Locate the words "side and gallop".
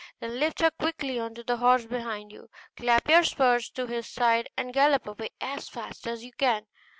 4.07-5.05